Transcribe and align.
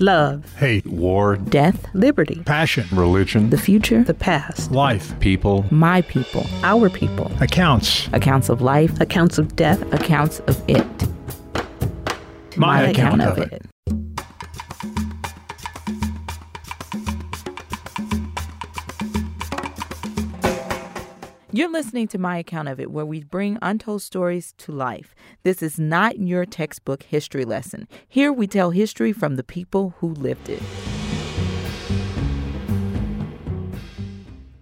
love, 0.00 0.52
hate, 0.56 0.86
war, 0.86 1.36
death, 1.36 1.86
liberty, 1.94 2.42
passion, 2.44 2.86
religion, 2.92 3.50
the 3.50 3.58
future, 3.58 4.02
the 4.02 4.14
past, 4.14 4.70
life, 4.72 5.18
people, 5.20 5.64
my 5.70 6.02
people, 6.02 6.46
our 6.62 6.88
people, 6.88 7.30
accounts, 7.40 8.08
accounts 8.12 8.48
of 8.48 8.60
life, 8.60 8.98
accounts 9.00 9.38
of 9.38 9.54
death, 9.56 9.80
accounts 9.92 10.40
of 10.40 10.62
it. 10.68 10.86
My, 12.56 12.66
my 12.66 12.82
account, 12.82 13.22
account, 13.22 13.22
of 13.22 13.38
it. 13.38 13.52
it. 13.52 13.62
You're 21.54 21.70
listening 21.70 22.08
to 22.08 22.18
My 22.18 22.38
Account 22.38 22.68
of 22.68 22.80
It, 22.80 22.90
where 22.90 23.04
we 23.04 23.22
bring 23.24 23.58
untold 23.60 24.00
stories 24.00 24.54
to 24.56 24.72
life. 24.72 25.14
This 25.44 25.60
is 25.60 25.76
not 25.76 26.20
your 26.20 26.46
textbook 26.46 27.02
history 27.02 27.44
lesson. 27.44 27.88
Here 28.08 28.32
we 28.32 28.46
tell 28.46 28.70
history 28.70 29.12
from 29.12 29.34
the 29.34 29.42
people 29.42 29.92
who 29.98 30.14
lived 30.14 30.48
it. 30.48 30.62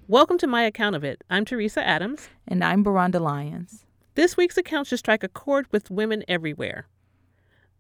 Welcome 0.09 0.39
to 0.39 0.47
My 0.47 0.63
Account 0.63 0.97
of 0.97 1.05
It. 1.05 1.23
I'm 1.29 1.45
Teresa 1.45 1.87
Adams. 1.87 2.31
And 2.49 2.65
I'm 2.65 2.83
Veranda 2.83 3.21
Lyons. 3.21 3.85
This 4.15 4.39
week's 4.39 4.57
account 4.57 4.87
should 4.87 5.01
strike 5.01 5.23
a 5.23 5.29
chord 5.29 5.67
with 5.71 5.91
women 5.91 6.25
everywhere. 6.27 6.87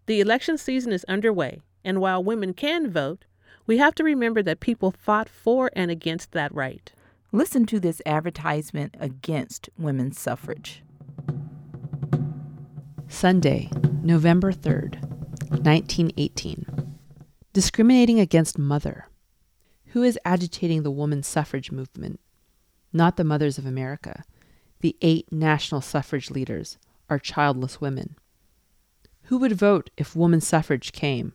The 0.05 0.21
election 0.21 0.59
season 0.59 0.93
is 0.93 1.05
underway, 1.05 1.63
and 1.83 2.03
while 2.03 2.23
women 2.23 2.53
can 2.53 2.91
vote, 2.91 3.25
we 3.67 3.79
have 3.79 3.95
to 3.95 4.05
remember 4.05 4.43
that 4.43 4.61
people 4.61 4.91
fought 4.91 5.31
for 5.31 5.71
and 5.75 5.91
against 5.91 6.33
that 6.33 6.55
right. 6.55 6.93
Listen 7.33 7.65
to 7.65 7.81
this 7.81 8.03
advertisement 8.05 8.95
against 9.01 9.71
women's 9.79 10.21
suffrage. 10.21 10.83
Sunday, 13.11 13.69
November 14.03 14.53
3rd, 14.53 15.03
1918. 15.51 16.95
Discriminating 17.53 18.21
against 18.21 18.57
mother. 18.57 19.09
Who 19.87 20.05
is 20.05 20.19
agitating 20.25 20.85
the 20.85 20.93
woman 20.93 21.25
suffrage 21.25 21.73
movement? 21.73 22.21
Not 22.93 23.17
the 23.17 23.25
mothers 23.25 23.59
of 23.59 23.67
America. 23.67 24.25
The 24.81 24.97
eight 25.03 25.31
national 25.31 25.81
suffrage 25.81 26.31
leaders 26.31 26.79
are 27.11 27.19
childless 27.19 27.81
women. 27.81 28.15
Who 29.25 29.39
would 29.39 29.53
vote 29.53 29.91
if 29.99 30.17
woman 30.17 30.41
suffrage 30.41 30.93
came? 30.93 31.33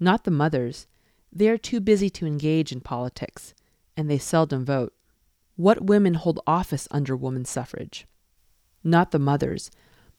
Not 0.00 0.24
the 0.24 0.32
mothers. 0.32 0.88
They 1.32 1.48
are 1.48 1.56
too 1.56 1.80
busy 1.80 2.10
to 2.10 2.26
engage 2.26 2.72
in 2.72 2.80
politics, 2.80 3.54
and 3.96 4.10
they 4.10 4.18
seldom 4.18 4.64
vote. 4.64 4.92
What 5.54 5.84
women 5.84 6.14
hold 6.14 6.40
office 6.46 6.88
under 6.90 7.16
woman 7.16 7.44
suffrage? 7.44 8.06
Not 8.82 9.12
the 9.12 9.18
mothers, 9.20 9.70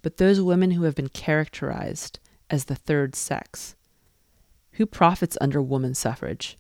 but 0.02 0.18
those 0.18 0.42
women 0.42 0.72
who 0.72 0.84
have 0.84 0.96
been 0.96 1.10
characterized 1.10 2.20
as 2.50 2.66
the 2.66 2.76
third 2.76 3.16
sex. 3.16 3.76
Who 4.74 4.86
profits 4.86 5.38
under 5.42 5.62
woman 5.62 5.94
suffrage? 5.94 6.58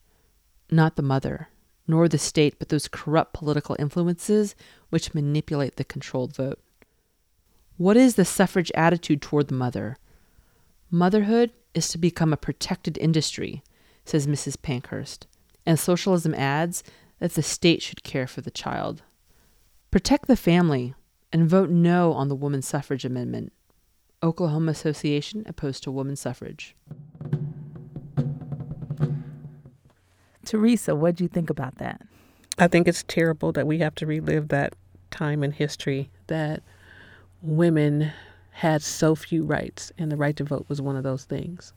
Not 0.70 0.96
the 0.96 1.02
mother, 1.02 1.50
nor 1.88 2.08
the 2.08 2.18
state, 2.18 2.60
but 2.60 2.70
those 2.70 2.88
corrupt 2.88 3.34
political 3.34 3.76
influences 3.80 4.56
which 4.90 5.14
manipulate 5.14 5.78
the 5.78 5.84
controlled 5.84 6.36
vote. 6.36 6.60
What 7.78 7.98
is 7.98 8.16
the 8.16 8.26
suffrage 8.26 8.72
attitude 8.76 9.22
toward 9.22 9.48
the 9.48 9.56
mother? 9.56 9.98
Motherhood 10.92 11.52
is 11.74 11.88
to 11.90 11.98
become 11.98 12.34
a 12.34 12.38
protected 12.38 12.98
industry, 12.98 13.64
says 14.04 14.28
Mrs. 14.28 14.62
Pankhurst, 14.62 15.28
and 15.66 15.80
socialism 15.80 16.34
adds 16.34 16.84
that 17.20 17.34
the 17.34 17.44
state 17.44 17.82
should 17.82 18.04
care 18.04 18.28
for 18.28 18.42
the 18.42 18.52
child. 18.52 19.02
Protect 19.92 20.28
the 20.28 20.36
family 20.36 20.94
and 21.32 21.50
vote 21.50 21.70
no 21.70 22.14
on 22.14 22.28
the 22.28 22.36
woman 22.36 22.62
suffrage 22.62 23.06
amendment. 23.06 23.54
Oklahoma 24.22 24.72
Association 24.72 25.44
opposed 25.46 25.84
to 25.84 25.92
woman 25.92 26.16
suffrage. 26.16 26.76
Teresa, 30.46 30.96
what 30.96 31.16
do 31.16 31.24
you 31.24 31.28
think 31.28 31.50
about 31.50 31.78
that? 31.78 32.02
I 32.58 32.68
think 32.68 32.88
it's 32.88 33.04
terrible 33.08 33.52
that 33.54 33.68
we 33.68 33.78
have 33.80 33.96
to 33.96 34.06
relive 34.06 34.50
that 34.50 34.74
time 35.12 35.44
in 35.44 35.52
history 35.52 36.10
that 36.28 36.64
women 37.42 38.12
had 38.52 38.82
so 38.82 39.16
few 39.16 39.46
rights, 39.46 39.92
and 39.98 40.12
the 40.12 40.18
right 40.18 40.36
to 40.36 40.44
vote 40.44 40.66
was 40.68 40.82
one 40.82 40.98
of 40.98 41.04
those 41.04 41.24
things 41.24 41.74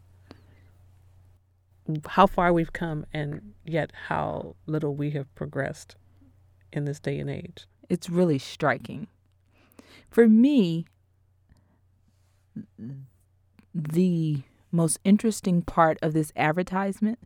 how 2.07 2.27
far 2.27 2.53
we've 2.53 2.73
come 2.73 3.05
and 3.13 3.53
yet 3.65 3.91
how 4.09 4.55
little 4.67 4.95
we 4.95 5.11
have 5.11 5.33
progressed 5.35 5.97
in 6.73 6.85
this 6.85 7.01
day 7.01 7.19
and 7.19 7.31
age. 7.31 7.67
It's 7.89 8.09
really 8.09 8.39
striking. 8.39 9.09
For 10.11 10.29
me, 10.29 10.87
the 13.75 14.43
most 14.71 14.99
interesting 15.05 15.63
part 15.63 15.99
of 16.03 16.13
this 16.13 16.33
advertisement 16.37 17.19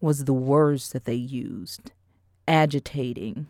was 0.00 0.24
the 0.24 0.32
words 0.32 0.90
that 0.92 1.04
they 1.04 1.14
used 1.14 1.92
agitating, 2.48 3.46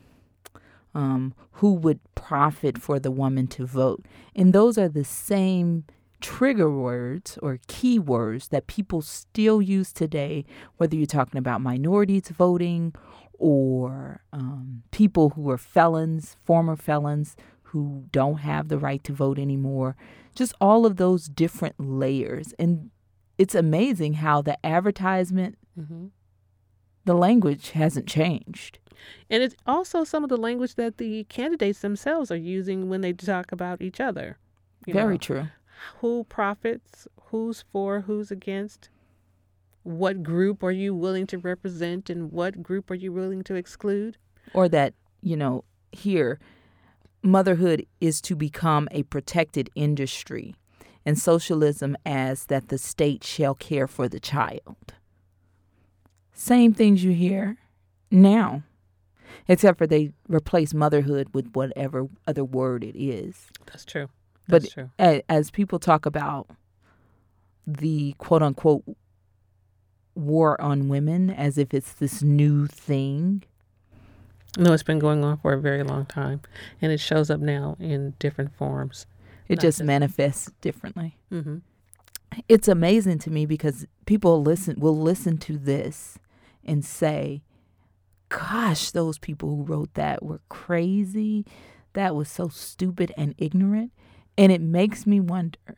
um, 0.94 1.34
who 1.52 1.72
would 1.72 2.00
profit 2.14 2.78
for 2.78 2.98
the 2.98 3.10
woman 3.10 3.46
to 3.46 3.66
vote. 3.66 4.04
And 4.34 4.52
those 4.52 4.76
are 4.76 4.88
the 4.88 5.04
same 5.04 5.84
trigger 6.20 6.70
words 6.70 7.38
or 7.42 7.58
keywords 7.68 8.50
that 8.50 8.66
people 8.66 9.00
still 9.00 9.62
use 9.62 9.92
today, 9.92 10.44
whether 10.76 10.96
you're 10.96 11.06
talking 11.06 11.38
about 11.38 11.60
minorities 11.60 12.28
voting 12.28 12.94
or 13.38 14.22
um, 14.32 14.82
people 14.90 15.30
who 15.30 15.48
are 15.48 15.56
felons, 15.58 16.36
former 16.44 16.76
felons 16.76 17.36
who 17.70 18.04
don't 18.12 18.38
have 18.38 18.68
the 18.68 18.78
right 18.78 19.02
to 19.04 19.12
vote 19.12 19.38
anymore, 19.38 19.96
just 20.34 20.54
all 20.60 20.86
of 20.86 20.96
those 20.96 21.26
different 21.26 21.74
layers. 21.78 22.54
And 22.58 22.90
it's 23.38 23.54
amazing 23.54 24.14
how 24.14 24.42
the 24.42 24.64
advertisement, 24.64 25.58
mm-hmm. 25.78 26.06
the 27.04 27.14
language 27.14 27.70
hasn't 27.70 28.06
changed. 28.06 28.78
And 29.30 29.42
it's 29.42 29.56
also 29.66 30.04
some 30.04 30.22
of 30.22 30.30
the 30.30 30.36
language 30.36 30.74
that 30.74 30.98
the 30.98 31.24
candidates 31.24 31.80
themselves 31.80 32.30
are 32.30 32.36
using 32.36 32.88
when 32.88 33.00
they 33.00 33.12
talk 33.12 33.50
about 33.50 33.80
each 33.80 34.00
other. 34.00 34.38
Very 34.86 35.14
know. 35.14 35.18
true 35.18 35.46
who 35.98 36.24
profits, 36.24 37.08
who's 37.26 37.64
for, 37.72 38.02
who's 38.02 38.30
against, 38.30 38.88
what 39.82 40.22
group 40.22 40.62
are 40.62 40.70
you 40.70 40.94
willing 40.94 41.26
to 41.28 41.38
represent, 41.38 42.10
and 42.10 42.30
what 42.32 42.62
group 42.62 42.90
are 42.90 42.96
you 42.96 43.12
willing 43.12 43.42
to 43.44 43.54
exclude? 43.54 44.16
Or 44.52 44.68
that, 44.68 44.94
you 45.22 45.36
know, 45.36 45.64
here, 45.92 46.38
motherhood 47.22 47.86
is 48.00 48.20
to 48.22 48.36
become 48.36 48.88
a 48.90 49.02
protected 49.04 49.70
industry, 49.74 50.54
and 51.04 51.18
socialism 51.18 51.96
as 52.04 52.46
that 52.46 52.68
the 52.68 52.78
state 52.78 53.24
shall 53.24 53.54
care 53.54 53.86
for 53.86 54.08
the 54.08 54.20
child. 54.20 54.94
Same 56.32 56.72
things 56.72 57.04
you 57.04 57.12
hear 57.12 57.58
now, 58.10 58.62
except 59.48 59.78
for 59.78 59.86
they 59.86 60.12
replace 60.28 60.72
motherhood 60.72 61.28
with 61.34 61.50
whatever 61.52 62.08
other 62.26 62.44
word 62.44 62.82
it 62.82 62.98
is. 62.98 63.48
That's 63.66 63.84
true 63.84 64.08
but 64.50 64.74
as, 64.98 65.22
as 65.28 65.50
people 65.50 65.78
talk 65.78 66.04
about 66.04 66.48
the 67.66 68.14
quote 68.18 68.42
unquote 68.42 68.84
war 70.14 70.60
on 70.60 70.88
women 70.88 71.30
as 71.30 71.56
if 71.56 71.72
it's 71.72 71.92
this 71.92 72.22
new 72.22 72.66
thing. 72.66 73.44
No, 74.58 74.72
it's 74.72 74.82
been 74.82 74.98
going 74.98 75.24
on 75.24 75.38
for 75.38 75.52
a 75.52 75.60
very 75.60 75.82
long 75.82 76.06
time, 76.06 76.40
and 76.82 76.90
it 76.90 76.98
shows 76.98 77.30
up 77.30 77.40
now 77.40 77.76
in 77.78 78.14
different 78.18 78.54
forms. 78.54 79.06
It 79.48 79.60
just 79.60 79.82
manifests 79.82 80.50
differently. 80.60 81.18
Mm-hmm. 81.32 81.58
It's 82.48 82.68
amazing 82.68 83.18
to 83.20 83.30
me 83.30 83.46
because 83.46 83.86
people 84.06 84.42
listen 84.42 84.78
will 84.78 84.96
listen 84.96 85.38
to 85.38 85.58
this 85.58 86.18
and 86.64 86.84
say, 86.84 87.42
"Gosh, 88.28 88.90
those 88.90 89.18
people 89.18 89.48
who 89.48 89.62
wrote 89.64 89.94
that 89.94 90.22
were 90.22 90.40
crazy. 90.48 91.44
That 91.94 92.14
was 92.14 92.28
so 92.28 92.48
stupid 92.48 93.12
and 93.16 93.34
ignorant." 93.38 93.92
And 94.38 94.52
it 94.52 94.60
makes 94.60 95.06
me 95.06 95.18
wonder 95.18 95.76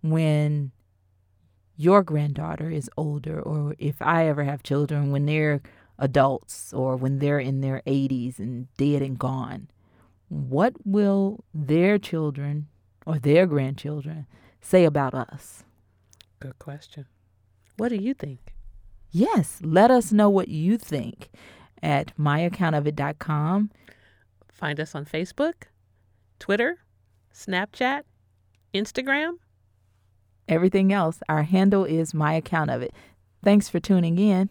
when 0.00 0.70
your 1.76 2.02
granddaughter 2.02 2.70
is 2.70 2.88
older, 2.96 3.40
or 3.40 3.74
if 3.78 4.00
I 4.00 4.26
ever 4.26 4.44
have 4.44 4.62
children, 4.62 5.10
when 5.10 5.26
they're 5.26 5.60
adults 6.02 6.72
or 6.74 6.96
when 6.96 7.20
they're 7.20 7.38
in 7.38 7.60
their 7.60 7.80
80s 7.86 8.38
and 8.38 8.66
dead 8.76 9.00
and 9.00 9.18
gone, 9.18 9.68
what 10.28 10.74
will 10.84 11.44
their 11.54 11.96
children 11.96 12.66
or 13.06 13.18
their 13.18 13.46
grandchildren 13.46 14.26
say 14.60 14.84
about 14.84 15.14
us? 15.14 15.64
Good 16.40 16.58
question. 16.58 17.06
What 17.76 17.90
do 17.90 17.96
you 17.96 18.14
think? 18.14 18.52
Yes, 19.10 19.60
let 19.62 19.90
us 19.90 20.12
know 20.12 20.28
what 20.28 20.48
you 20.48 20.76
think 20.76 21.30
at 21.82 22.16
myaccountofit.com. 22.18 23.70
Find 24.52 24.80
us 24.80 24.94
on 24.94 25.04
Facebook, 25.04 25.54
Twitter, 26.38 26.78
Snapchat, 27.32 28.02
Instagram. 28.74 29.34
Everything 30.48 30.92
else, 30.92 31.20
our 31.28 31.42
handle 31.42 31.84
is 31.84 32.12
my 32.12 32.34
account 32.34 32.70
of 32.70 32.82
it. 32.82 32.92
Thanks 33.44 33.68
for 33.68 33.78
tuning 33.78 34.18
in. 34.18 34.50